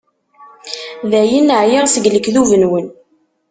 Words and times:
Dayen, 1.11 1.49
εyiɣ 1.59 1.85
seg 1.89 2.05
lekdub-nwen. 2.13 2.87